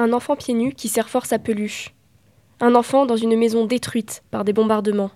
un 0.00 0.12
enfant 0.12 0.36
pieds 0.36 0.54
nus 0.54 0.72
qui 0.72 0.88
serre 0.88 1.08
fort 1.08 1.26
sa 1.26 1.38
peluche. 1.38 1.94
Un 2.60 2.74
enfant 2.74 3.06
dans 3.06 3.16
une 3.16 3.36
maison 3.36 3.66
détruite 3.66 4.22
par 4.30 4.44
des 4.44 4.52
bombardements. 4.52 5.10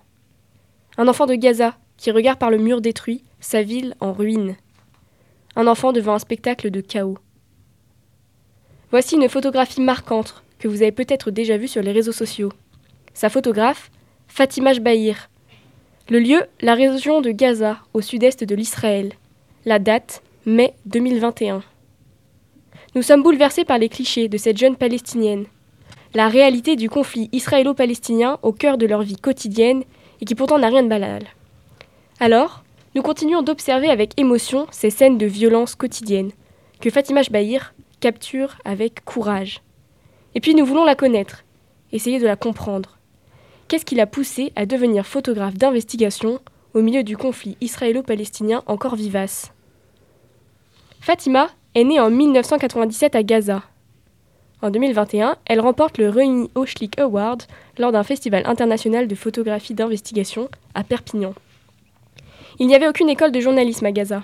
Un 0.97 1.07
enfant 1.07 1.25
de 1.25 1.35
Gaza 1.35 1.75
qui 1.97 2.11
regarde 2.11 2.39
par 2.39 2.51
le 2.51 2.57
mur 2.57 2.81
détruit 2.81 3.23
sa 3.39 3.63
ville 3.63 3.95
en 3.99 4.13
ruine. 4.13 4.55
Un 5.55 5.67
enfant 5.67 5.91
devant 5.91 6.13
un 6.13 6.19
spectacle 6.19 6.69
de 6.69 6.81
chaos. 6.81 7.17
Voici 8.91 9.15
une 9.15 9.29
photographie 9.29 9.81
marquante 9.81 10.43
que 10.59 10.67
vous 10.67 10.81
avez 10.81 10.91
peut-être 10.91 11.31
déjà 11.31 11.57
vue 11.57 11.67
sur 11.67 11.81
les 11.81 11.91
réseaux 11.91 12.11
sociaux. 12.11 12.53
Sa 13.13 13.29
photographe, 13.29 13.89
Fatima 14.27 14.73
Jbahir. 14.73 15.29
Le 16.09 16.19
lieu, 16.19 16.43
la 16.61 16.75
région 16.75 17.21
de 17.21 17.31
Gaza, 17.31 17.79
au 17.93 18.01
sud-est 18.01 18.43
de 18.43 18.55
l'Israël. 18.55 19.13
La 19.65 19.79
date, 19.79 20.21
mai 20.45 20.73
2021. 20.85 21.63
Nous 22.95 23.01
sommes 23.01 23.23
bouleversés 23.23 23.65
par 23.65 23.77
les 23.77 23.89
clichés 23.89 24.29
de 24.29 24.37
cette 24.37 24.57
jeune 24.57 24.77
Palestinienne. 24.77 25.47
La 26.13 26.29
réalité 26.29 26.77
du 26.77 26.89
conflit 26.89 27.27
israélo-palestinien 27.33 28.39
au 28.41 28.53
cœur 28.53 28.77
de 28.77 28.85
leur 28.85 29.01
vie 29.01 29.17
quotidienne 29.17 29.83
et 30.21 30.25
qui 30.25 30.33
pourtant 30.33 30.57
n'a 30.57 30.69
rien 30.69 30.81
de 30.81 30.87
banal. 30.87 31.23
Alors, 32.21 32.63
nous 32.95 33.01
continuons 33.01 33.41
d'observer 33.41 33.89
avec 33.89 34.17
émotion 34.17 34.65
ces 34.71 34.91
scènes 34.91 35.17
de 35.17 35.25
violence 35.25 35.75
quotidienne 35.75 36.31
que 36.79 36.89
Fatima 36.89 37.21
Jbahir 37.21 37.75
capture 37.99 38.55
avec 38.63 39.03
courage. 39.03 39.61
Et 40.33 40.39
puis 40.39 40.55
nous 40.55 40.65
voulons 40.65 40.85
la 40.85 40.95
connaître, 40.95 41.43
essayer 41.91 42.19
de 42.19 42.25
la 42.25 42.37
comprendre. 42.37 42.97
Qu'est-ce 43.67 43.83
qui 43.83 43.95
l'a 43.95 44.07
poussée 44.07 44.53
à 44.55 44.65
devenir 44.65 45.05
photographe 45.05 45.55
d'investigation 45.55 46.39
au 46.73 46.81
milieu 46.81 47.03
du 47.03 47.17
conflit 47.17 47.57
israélo-palestinien 47.59 48.63
encore 48.67 48.95
vivace? 48.95 49.51
Fatima 51.01 51.49
est 51.75 51.83
née 51.83 51.99
en 51.99 52.09
1997 52.09 53.15
à 53.15 53.23
Gaza. 53.23 53.61
En 54.61 54.71
2021, 54.71 55.35
elle 55.45 55.59
remporte 55.59 55.97
le 55.97 56.09
Reuni 56.09 56.49
Oshlik 56.55 56.97
Award 56.97 57.43
lors 57.77 57.91
d'un 57.91 58.03
festival 58.03 58.43
international 58.45 59.07
de 59.07 59.15
photographie 59.15 59.73
d'investigation 59.73 60.49
à 60.73 60.83
Perpignan. 60.85 61.33
Il 62.59 62.67
n'y 62.67 62.75
avait 62.75 62.87
aucune 62.87 63.09
école 63.09 63.33
de 63.33 63.41
journalisme 63.41 63.85
à 63.85 63.91
Gaza. 63.91 64.23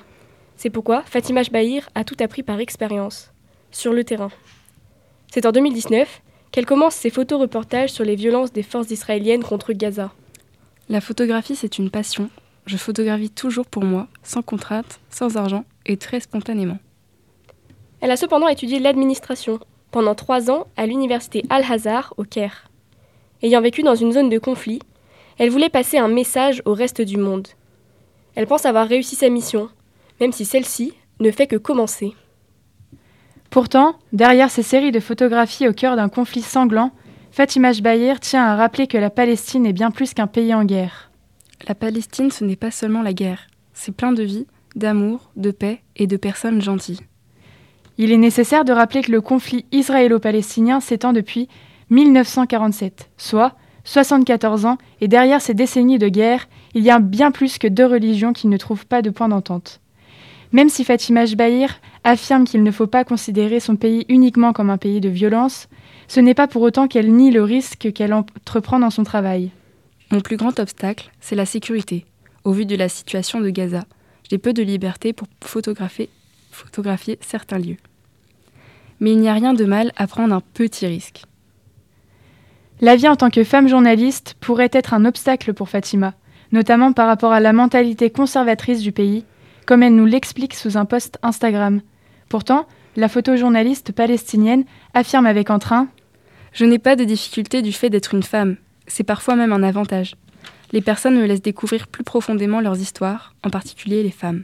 C'est 0.55 0.69
pourquoi 0.69 1.03
Fatima 1.03 1.43
Jbahir 1.43 1.89
a 1.93 2.05
tout 2.05 2.15
appris 2.21 2.41
par 2.41 2.59
expérience, 2.59 3.31
sur 3.71 3.91
le 3.91 4.05
terrain. 4.05 4.31
C'est 5.29 5.45
en 5.45 5.51
2019 5.51 6.21
qu'elle 6.51 6.65
commence 6.65 6.95
ses 6.95 7.09
photoreportages 7.09 7.91
sur 7.91 8.05
les 8.05 8.15
violences 8.15 8.53
des 8.53 8.63
forces 8.63 8.91
israéliennes 8.91 9.43
contre 9.43 9.73
Gaza. 9.73 10.11
La 10.87 11.01
photographie, 11.01 11.55
c'est 11.57 11.77
une 11.77 11.89
passion. 11.89 12.29
Je 12.65 12.77
photographie 12.77 13.29
toujours 13.29 13.65
pour 13.65 13.83
moi, 13.83 14.07
sans 14.23 14.41
contrainte, 14.41 14.99
sans 15.09 15.35
argent 15.35 15.65
et 15.85 15.97
très 15.97 16.21
spontanément. 16.21 16.77
Elle 18.01 18.11
a 18.11 18.17
cependant 18.17 18.47
étudié 18.47 18.79
l'administration 18.79 19.59
pendant 19.91 20.15
trois 20.15 20.49
ans 20.49 20.67
à 20.75 20.85
l'université 20.87 21.43
Al-Azhar 21.49 22.13
au 22.17 22.23
Caire. 22.23 22.69
Ayant 23.43 23.61
vécu 23.61 23.83
dans 23.83 23.95
une 23.95 24.11
zone 24.11 24.29
de 24.29 24.39
conflit, 24.39 24.79
elle 25.37 25.49
voulait 25.49 25.69
passer 25.69 25.97
un 25.97 26.07
message 26.07 26.61
au 26.65 26.73
reste 26.73 27.01
du 27.01 27.17
monde. 27.17 27.47
Elle 28.35 28.47
pense 28.47 28.65
avoir 28.65 28.87
réussi 28.87 29.15
sa 29.15 29.29
mission, 29.29 29.69
même 30.19 30.31
si 30.31 30.45
celle-ci 30.45 30.93
ne 31.19 31.31
fait 31.31 31.47
que 31.47 31.55
commencer. 31.55 32.13
Pourtant, 33.49 33.95
derrière 34.13 34.49
ces 34.49 34.63
séries 34.63 34.91
de 34.91 34.99
photographies 34.99 35.67
au 35.67 35.73
cœur 35.73 35.95
d'un 35.95 36.09
conflit 36.09 36.41
sanglant, 36.41 36.91
Fatima 37.31 37.71
Jbahir 37.71 38.19
tient 38.19 38.43
à 38.43 38.55
rappeler 38.55 38.87
que 38.87 38.97
la 38.97 39.09
Palestine 39.09 39.65
est 39.65 39.73
bien 39.73 39.91
plus 39.91 40.13
qu'un 40.13 40.27
pays 40.27 40.53
en 40.53 40.63
guerre. 40.63 41.11
La 41.67 41.75
Palestine, 41.75 42.31
ce 42.31 42.43
n'est 42.45 42.55
pas 42.55 42.71
seulement 42.71 43.03
la 43.03 43.13
guerre, 43.13 43.47
c'est 43.73 43.95
plein 43.95 44.13
de 44.13 44.23
vie, 44.23 44.47
d'amour, 44.75 45.31
de 45.35 45.51
paix 45.51 45.81
et 45.95 46.07
de 46.07 46.17
personnes 46.17 46.61
gentilles. 46.61 47.01
Il 48.03 48.11
est 48.11 48.17
nécessaire 48.17 48.65
de 48.65 48.73
rappeler 48.73 49.03
que 49.03 49.11
le 49.11 49.21
conflit 49.21 49.63
israélo-palestinien 49.71 50.79
s'étend 50.79 51.13
depuis 51.13 51.47
1947, 51.91 53.11
soit 53.15 53.55
74 53.83 54.65
ans, 54.65 54.79
et 55.01 55.07
derrière 55.07 55.39
ces 55.39 55.53
décennies 55.53 55.99
de 55.99 56.07
guerre, 56.07 56.49
il 56.73 56.81
y 56.81 56.89
a 56.89 56.97
bien 56.97 57.29
plus 57.29 57.59
que 57.59 57.67
deux 57.67 57.85
religions 57.85 58.33
qui 58.33 58.47
ne 58.47 58.57
trouvent 58.57 58.87
pas 58.87 59.03
de 59.03 59.11
point 59.11 59.29
d'entente. 59.29 59.81
Même 60.51 60.67
si 60.67 60.83
Fatima 60.83 61.27
Jbahir 61.27 61.79
affirme 62.03 62.45
qu'il 62.45 62.63
ne 62.63 62.71
faut 62.71 62.87
pas 62.87 63.03
considérer 63.03 63.59
son 63.59 63.75
pays 63.75 64.03
uniquement 64.09 64.51
comme 64.51 64.71
un 64.71 64.79
pays 64.79 64.99
de 64.99 65.09
violence, 65.09 65.69
ce 66.07 66.19
n'est 66.19 66.33
pas 66.33 66.47
pour 66.47 66.63
autant 66.63 66.87
qu'elle 66.87 67.13
nie 67.13 67.29
le 67.29 67.43
risque 67.43 67.93
qu'elle 67.93 68.15
entreprend 68.15 68.79
dans 68.79 68.89
son 68.89 69.03
travail. 69.03 69.51
Mon 70.09 70.21
plus 70.21 70.37
grand 70.37 70.59
obstacle, 70.59 71.11
c'est 71.19 71.35
la 71.35 71.45
sécurité. 71.45 72.07
Au 72.45 72.51
vu 72.51 72.65
de 72.65 72.75
la 72.75 72.89
situation 72.89 73.41
de 73.41 73.51
Gaza, 73.51 73.83
j'ai 74.27 74.39
peu 74.39 74.53
de 74.53 74.63
liberté 74.63 75.13
pour 75.13 75.27
photographier, 75.43 76.09
photographier 76.49 77.19
certains 77.21 77.59
lieux. 77.59 77.77
Mais 79.01 79.11
il 79.11 79.19
n'y 79.19 79.27
a 79.27 79.33
rien 79.33 79.53
de 79.53 79.65
mal 79.65 79.91
à 79.97 80.07
prendre 80.07 80.33
un 80.33 80.41
petit 80.53 80.87
risque. 80.87 81.23
La 82.79 82.95
vie 82.95 83.09
en 83.09 83.17
tant 83.17 83.29
que 83.29 83.43
femme 83.43 83.67
journaliste 83.67 84.35
pourrait 84.39 84.71
être 84.71 84.93
un 84.93 85.03
obstacle 85.03 85.53
pour 85.53 85.67
Fatima, 85.67 86.13
notamment 86.53 86.93
par 86.93 87.07
rapport 87.07 87.33
à 87.33 87.41
la 87.41 87.51
mentalité 87.51 88.09
conservatrice 88.09 88.79
du 88.79 88.93
pays 88.93 89.25
comme 89.65 89.83
elle 89.83 89.95
nous 89.95 90.05
l'explique 90.05 90.53
sous 90.53 90.77
un 90.77 90.85
post 90.85 91.17
Instagram. 91.21 91.81
Pourtant, 92.29 92.67
la 92.95 93.07
photojournaliste 93.07 93.91
palestinienne 93.91 94.65
affirme 94.93 95.25
avec 95.25 95.49
entrain 95.49 95.87
Je 96.53 96.65
n'ai 96.65 96.79
pas 96.79 96.95
de 96.95 97.03
difficulté 97.03 97.61
du 97.61 97.71
fait 97.71 97.89
d'être 97.89 98.13
une 98.13 98.23
femme. 98.23 98.57
C'est 98.87 99.03
parfois 99.03 99.35
même 99.35 99.53
un 99.53 99.63
avantage. 99.63 100.15
Les 100.73 100.81
personnes 100.81 101.17
me 101.17 101.25
laissent 101.25 101.41
découvrir 101.41 101.87
plus 101.87 102.03
profondément 102.03 102.61
leurs 102.61 102.79
histoires, 102.79 103.33
en 103.43 103.49
particulier 103.49 104.03
les 104.03 104.11
femmes. 104.11 104.43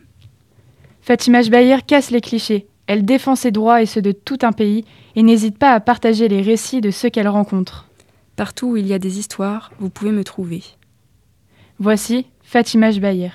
Fatima 1.01 1.41
Jbahir 1.41 1.85
casse 1.85 2.11
les 2.11 2.21
clichés. 2.21 2.67
Elle 2.87 3.05
défend 3.05 3.35
ses 3.35 3.51
droits 3.51 3.81
et 3.81 3.85
ceux 3.85 4.01
de 4.01 4.13
tout 4.13 4.39
un 4.41 4.53
pays 4.53 4.85
et 5.15 5.23
n'hésite 5.23 5.57
pas 5.57 5.73
à 5.73 5.79
partager 5.79 6.27
les 6.27 6.41
récits 6.41 6.81
de 6.81 6.91
ceux 6.91 7.09
qu'elle 7.09 7.27
rencontre. 7.27 7.87
Partout 8.37 8.71
où 8.71 8.77
il 8.77 8.87
y 8.87 8.93
a 8.93 8.99
des 8.99 9.19
histoires, 9.19 9.71
vous 9.79 9.89
pouvez 9.89 10.11
me 10.11 10.23
trouver. 10.23 10.63
Voici 11.79 12.27
Fatima 12.43 12.91
Jbahir. 12.91 13.33